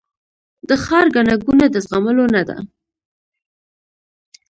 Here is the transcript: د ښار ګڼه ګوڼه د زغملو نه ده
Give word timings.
د 0.67 0.71
ښار 0.83 1.05
ګڼه 1.15 1.35
ګوڼه 1.43 1.67
د 1.71 1.75
زغملو 1.87 2.25
نه 2.35 2.43
ده 2.49 2.57